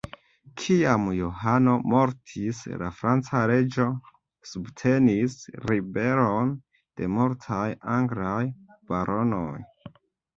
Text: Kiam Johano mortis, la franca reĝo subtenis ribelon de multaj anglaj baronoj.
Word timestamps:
Kiam 0.59 1.03
Johano 1.15 1.73
mortis, 1.91 2.61
la 2.83 2.87
franca 3.01 3.41
reĝo 3.51 3.85
subtenis 4.51 5.35
ribelon 5.71 6.49
de 7.01 7.11
multaj 7.19 7.63
anglaj 7.97 8.41
baronoj. 8.93 9.55